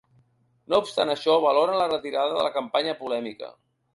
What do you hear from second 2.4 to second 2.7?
la